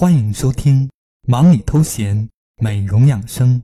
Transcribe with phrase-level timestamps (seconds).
[0.00, 0.88] 欢迎收听
[1.26, 3.60] 《忙里偷闲美容养生》，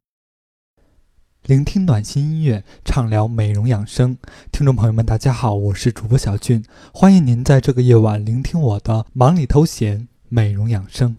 [1.46, 4.19] 聆听暖心音乐，畅聊美容养生。
[4.52, 6.62] 听众朋友们，大家好，我是主播小俊，
[6.93, 11.16] 欢迎您在这个夜晚聆听我的《忙里偷闲美容养生》。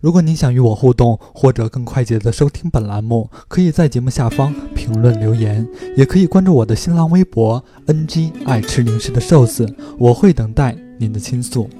[0.00, 5.64] 如果您想与我互动，或者更快捷的收听本栏目，可以在节目下方评论留言，
[5.96, 11.70] 也可以关注我的新浪微博 “ng 爱吃零食的瘦子”，我会等待您的倾诉。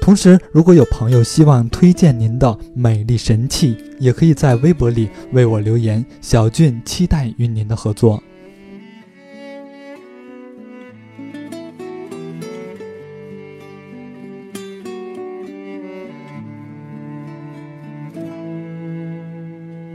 [0.00, 6.04] 同时，如果有朋友希望推荐您的美丽神器，也可以在微博里为我留言。
[6.20, 8.20] 小俊期待与您的合作。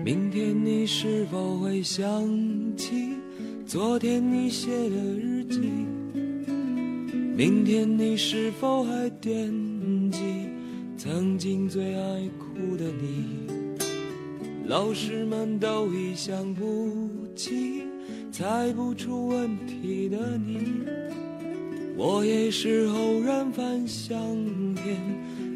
[0.04, 2.08] 明天你是否会想
[2.78, 3.18] 起
[3.66, 5.60] 昨天你写的日记？
[7.36, 9.65] 明天你是否还惦记
[10.12, 10.50] 记
[10.98, 13.48] 曾经最爱哭的你？
[14.68, 17.84] 老师们都已想不起
[18.32, 20.84] 猜不出问题的你，
[21.96, 24.18] 我也是偶然翻相
[24.74, 24.98] 片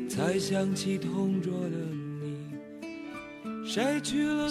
[0.07, 2.09] 才想起同桌的你。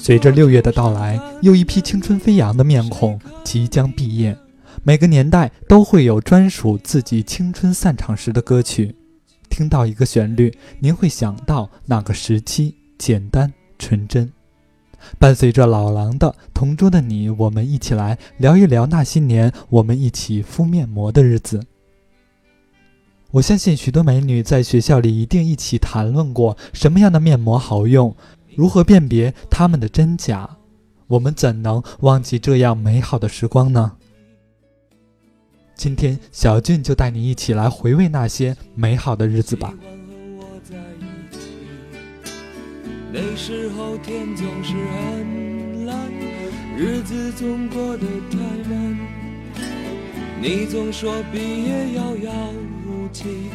[0.01, 4.37] 随着六月的到来，又一批青春飞扬的面孔即将毕业。
[4.85, 8.95] 每个年代都会有专属自己青春散场时的歌曲。
[9.59, 14.33] 听到一个旋律，您会想到那个时期简单纯真。
[15.19, 21.67] 伴随着老狼的《同桌的你》，我们一起来聊一聊那些年我们一起敷面膜的日子。
[23.33, 28.15] 我相信许多美女在学校里一定一起谈论过什么样的面膜好用。
[28.55, 30.49] 如何辨别它们的真假？
[31.09, 33.97] 我们怎能忘记这样美好的时光呢？
[35.79, 39.73] 今天，小俊就带你一起来回味那些美好的日子吧。
[43.13, 45.97] 那时候天总是很蓝，
[46.77, 48.99] 日子总过得太慢。
[50.43, 52.33] 你总说毕业遥遥
[52.85, 53.47] 无期，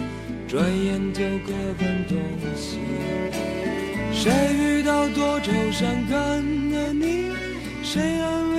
[0.47, 2.17] 转眼就各奔东
[2.55, 2.79] 西。
[4.13, 7.33] 谁遇到多愁善感的你？
[7.83, 8.52] 谁安慰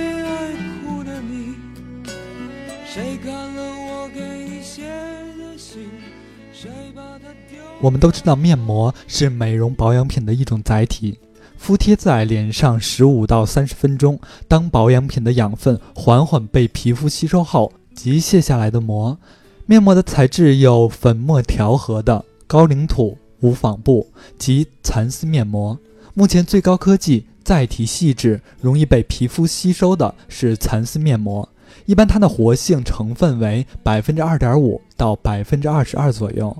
[2.95, 5.89] 谁看了我给你写的信？
[6.53, 7.59] 谁把它丢？
[7.81, 11.19] 我们都知道，面膜是美容保养品的一种载体，
[11.57, 14.17] 敷贴在脸上十五到三十分钟，
[14.47, 19.17] 当保养品的养分缓缓被皮肤吸收后，即卸下来的膜。
[19.65, 23.17] 面膜的材质有粉末调和的高岭土。
[23.41, 25.77] 无纺布及蚕丝面膜，
[26.13, 31.47] 目前最高科技、载体细致、容易被皮肤吸收的是蚕丝面膜。
[31.85, 36.55] 一般它的活性成分为百分之二点五到百分之二十二左右。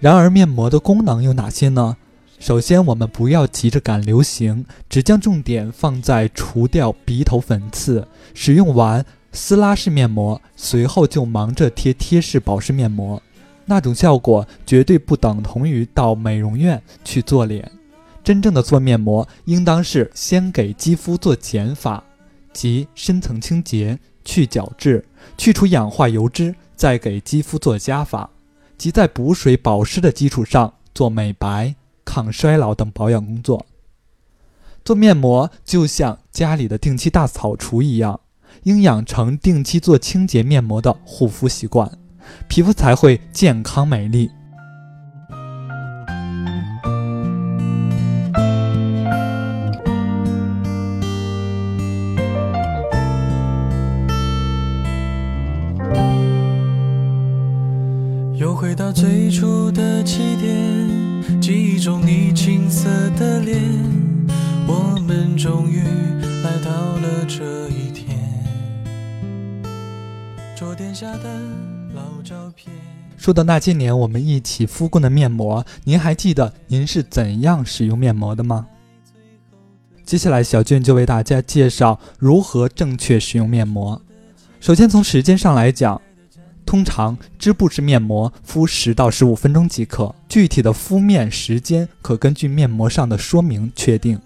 [0.00, 1.96] 然而，面膜的功能有哪些呢？
[2.38, 8.06] 首先，我们不要急着赶流行，只将重点放在除掉鼻头粉刺。
[8.34, 9.04] 使用完。
[9.34, 13.22] 撕拉式面膜，随后就忙着贴贴式保湿面膜，
[13.64, 17.72] 那种效果绝对不等同于到美容院去做脸。
[18.22, 22.02] 真正的做面膜，应当是先给肌肤做减法，
[22.52, 25.04] 即深层清洁、去角质、
[25.36, 28.30] 去除氧化油脂，再给肌肤做加法，
[28.78, 31.74] 即在补水保湿的基础上做美白、
[32.04, 33.66] 抗衰老等保养工作。
[34.84, 38.20] 做面膜就像家里的定期大扫除一样。
[38.64, 41.98] 应养成定期做清洁面膜的护肤习惯，
[42.48, 44.30] 皮肤才会健康美丽。
[59.02, 62.88] 最初的起点，记忆中你青涩
[63.18, 63.60] 的脸，
[64.64, 65.80] 我们终于
[66.44, 68.16] 来到了这一天。
[70.54, 71.40] 桌垫下的
[71.96, 72.72] 老照片
[73.18, 78.68] 说到那些年我们一起敷过的面膜，您还记得您是怎样使用面膜的吗？
[80.04, 84.00] 接下来，小俊就为大家介绍如何正确使用面膜。
[84.60, 86.00] 首先，从时间上来讲，
[86.64, 94.18] 通常织布式面膜敷十到十五分钟即可，具体的敷面时间可根据面膜上的说明确定。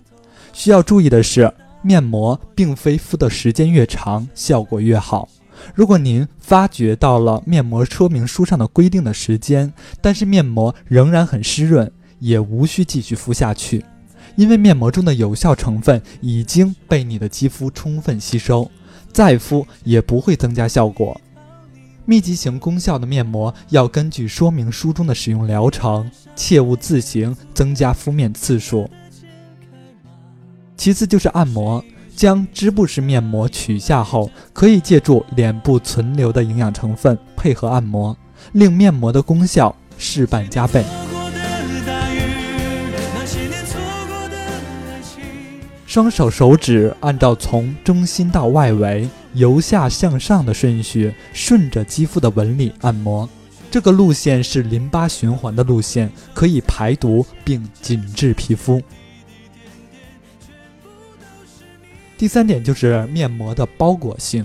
[0.52, 1.52] 需要注意的是，
[1.82, 5.28] 面膜并非敷的时间越长，效果越好。
[5.74, 13.84] 如果您发觉到了面膜说明书上的规定的时间，但是面膜仍然很湿润，也无需继续敷下去，
[14.36, 18.70] 因为面膜中的有效成分已经被你的肌肤充分吸收，
[19.12, 21.18] 再敷也不会增加效果。
[22.08, 28.88] 密集型功效的面膜要根据说明书中的使用疗程，切勿自行增加敷面次数。
[30.76, 38.16] 其次就是按摩，将织布式面膜取下后，可以借助脸部存留的营养成分配合按摩，
[38.52, 40.84] 令面膜的功效事半加倍。
[45.86, 53.28] 双手手指按照从中心到外围、由下向上的顺序，顺着肌肤的纹理按摩。
[53.70, 58.82] 这个路线是淋巴循环的路线，可以排毒并紧致皮肤。
[62.16, 64.44] 第三点就是面膜的包裹性。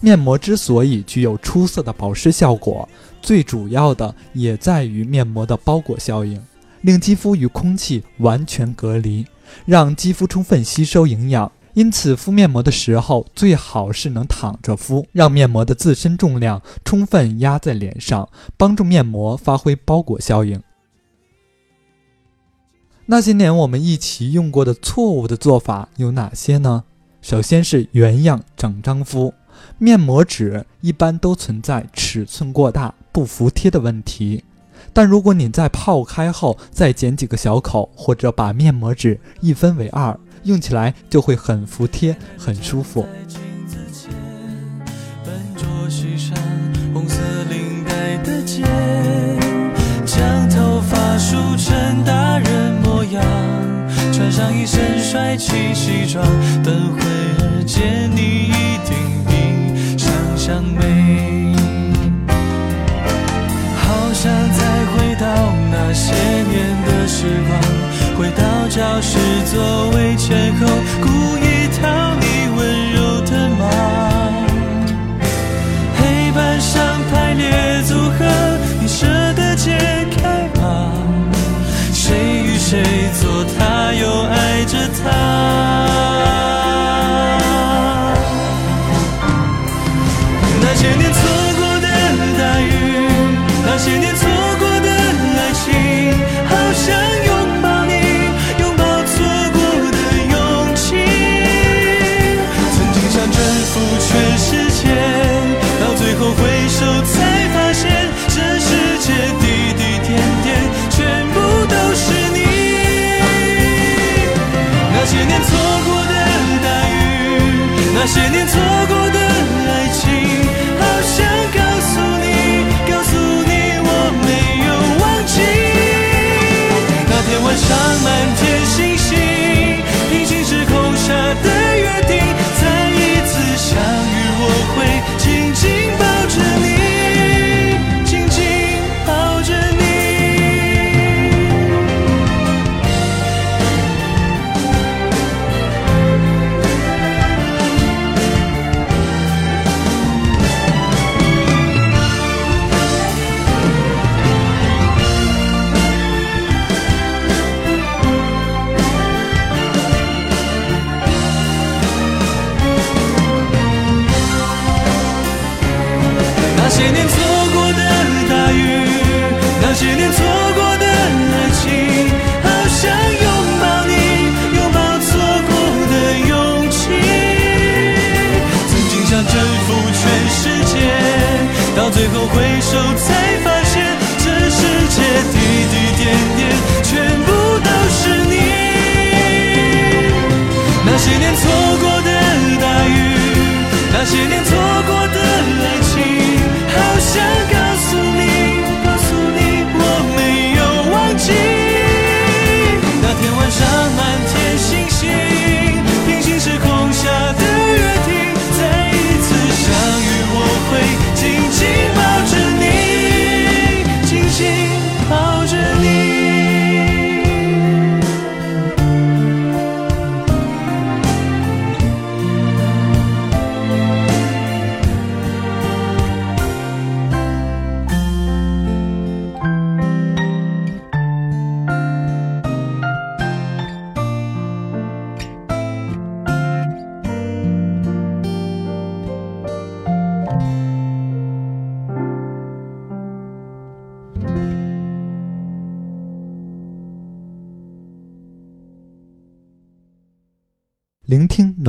[0.00, 2.88] 面膜之所以具有出色的保湿效果，
[3.20, 6.42] 最主要的也在于面膜的包裹效应，
[6.80, 9.24] 令肌肤与空气完全隔离。
[9.64, 20.62] 让肌肤充分吸收营养，因此敷面膜的时候最好是能躺着敷，让面膜的自身重量充分压在脸上，帮助面膜发挥包裹效应。
[23.06, 26.84] 那些年我们一起用过的错误的做法有哪些呢？
[27.20, 29.32] 首先是原样整张敷，
[29.78, 34.44] 面膜纸一般都存在尺寸过大不服帖的问题。
[34.92, 43.06] 但如果你在泡开后再剪几个小口，或者把面膜纸一分为二，用起来就会很服帖、很舒服。
[50.04, 53.24] 将头发梳成大人模样，
[54.12, 56.24] 穿上一身帅气西装，
[56.62, 58.94] 等会儿见你一定
[59.26, 61.54] 比想象美。
[63.76, 65.12] 好想再回。
[65.22, 65.28] 到
[65.70, 67.50] 那些年的时光，
[68.18, 69.16] 回到教室
[69.46, 69.91] 座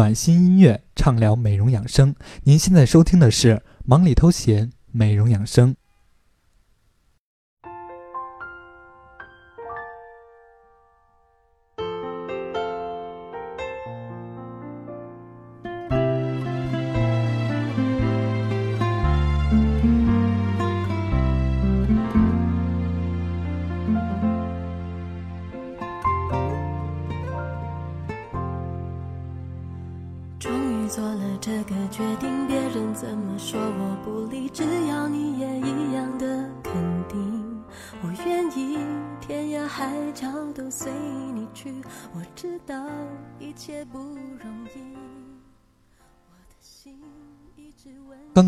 [0.03, 2.13] 暖心音乐，畅聊美容养生。
[2.43, 3.55] 您现在收听的是
[3.85, 5.77] 《忙里偷闲》，美容养生。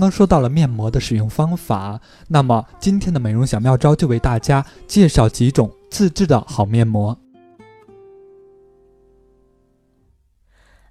[0.05, 7.17] 刚刚说到了面膜的使用方法，那么今天的美容小妙招就为大家介绍几种自制的好面膜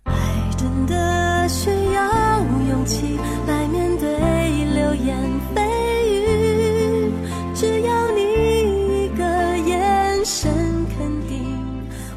[0.02, 0.12] 爱
[0.56, 3.16] 真的需要勇气
[3.46, 4.08] 来面对
[4.74, 5.16] 流言
[5.54, 5.62] 蜚
[6.10, 7.12] 语
[7.54, 9.24] 只要你一个
[9.58, 10.52] 眼神
[10.98, 11.56] 肯定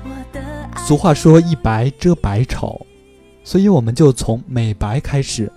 [0.04, 0.42] 我的。
[0.88, 2.84] 俗话说一白遮百丑，
[3.44, 5.52] 所以我们就从美白开始。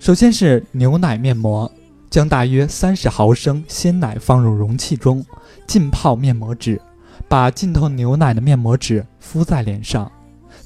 [0.00, 1.70] 首先是牛奶面膜，
[2.08, 5.22] 将大约三十毫升鲜奶放入容器中，
[5.66, 6.80] 浸泡面膜纸，
[7.28, 10.10] 把浸透牛奶的面膜纸敷在脸上，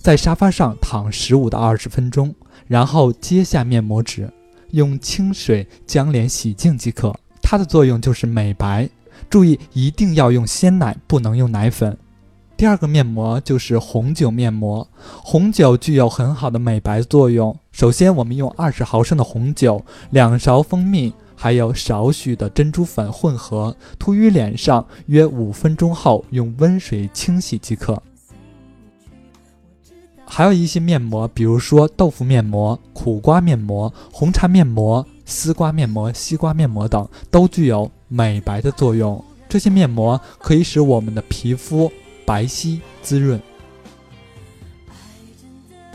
[0.00, 2.32] 在沙发上躺十五到二十分钟，
[2.68, 4.32] 然后揭下面膜纸，
[4.70, 7.12] 用清水将脸洗净即可。
[7.42, 8.88] 它的作用就是美白，
[9.28, 11.98] 注意一定要用鲜奶，不能用奶粉。
[12.56, 14.86] 第二个面膜就是红酒面膜，
[15.22, 17.54] 红酒具有很好的美白作用。
[17.72, 28.00] 首先，我们用二十毫升的红酒、两勺蜂蜜，还有少许的珍珠粉混合，涂于脸上，约五分钟后用温水清洗即可。
[30.24, 39.22] 还有一些面膜，比如说豆腐面膜、苦瓜面膜、红茶面膜、丝瓜面膜、西瓜面膜等，都具有美白的作用。
[39.48, 41.90] 这些面膜可以使我们的皮肤。
[42.24, 43.40] 白皙滋润。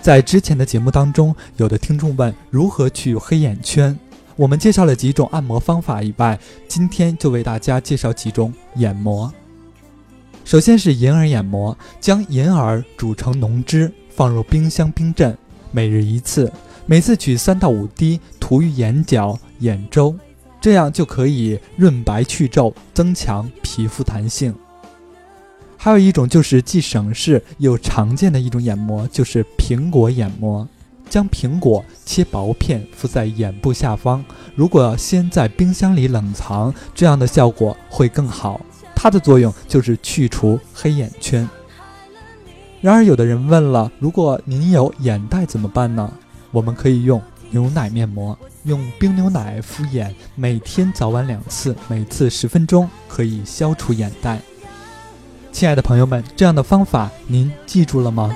[0.02, 3.98] 在之前的节目当中，有的听众问如何去黑眼圈，
[4.38, 9.32] 我们介绍了几种按摩方法以外，今天就为大家介绍几种眼膜。
[10.46, 15.38] 首先是银耳眼膜，将银耳煮成浓汁，放入冰箱冰镇，
[15.70, 16.52] 每日一次，
[16.86, 20.18] 每次取三到五滴，涂于眼角、眼周，
[20.62, 24.56] 这样就可以润白去皱，增强皮肤弹性。
[25.82, 30.68] 还有一种就是既省事又常见的一种眼膜，就是苹果眼膜。
[31.10, 34.22] 将苹果切薄片敷在眼部下方，
[34.56, 38.60] 如果先在冰箱里冷藏，这样的效果会更好。
[38.94, 41.50] 它的作用就是去除黑眼圈。
[42.82, 46.14] 然而，有的人问了，如果您有眼袋怎么办呢？
[46.52, 47.22] 我们可以用
[47.52, 54.42] 牛奶面膜，用冰牛奶敷眼，每天早晚两次，每次十分钟，可以消除眼袋。
[55.52, 58.36] 亲爱的朋友们，这样的方法您记住了吗？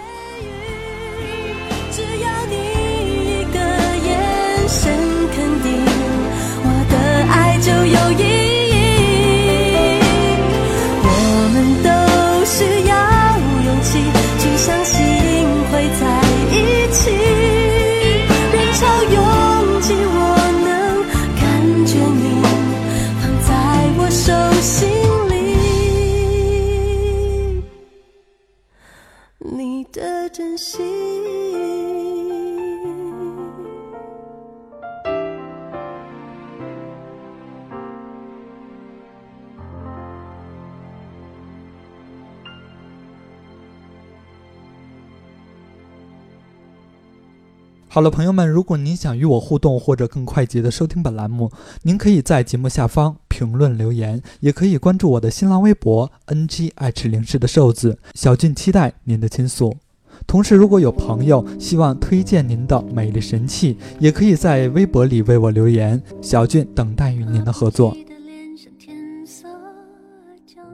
[47.93, 51.51] 好了，朋友们，如果您想与我互动或者更快捷的收听本栏目，
[51.83, 59.77] 您可以在节目下方评论留言，也可以关注我的新浪微博 “ng 爱吃零食的瘦子小俊”，期待您的倾诉。
[60.25, 67.95] 同时，如果有朋友希望推荐您的美丽神器，也可以在微博里为我留言，小俊等待与您的合作。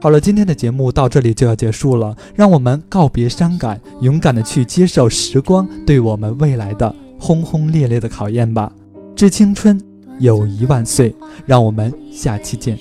[0.00, 6.96] 好了，今天的节目到这里就要结束了，让我们告别伤感，勇敢的去接受时光对我们未来的。
[7.20, 8.72] 轰轰烈烈的考验吧，
[9.14, 9.78] 致青春，
[10.20, 11.14] 友谊万岁！
[11.44, 12.78] 让我们下期见。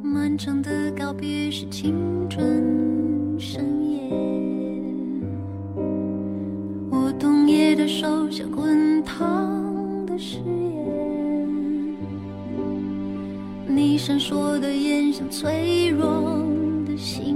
[0.00, 1.94] 漫长的告别是青
[2.30, 3.60] 春深
[3.90, 3.98] 夜，
[6.90, 11.96] 我冬夜的手像滚烫的誓言，
[13.66, 16.08] 你闪烁的眼像脆弱
[16.86, 17.35] 的信